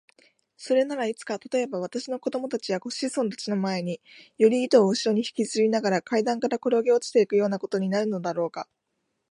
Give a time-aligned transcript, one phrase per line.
[0.57, 4.01] それならいつか、たとえば私の子供たちや子孫たちの前に、
[4.39, 8.67] より糸をうしろにひきずりながら階段からころげ落ちていくようなことになるのだろうか。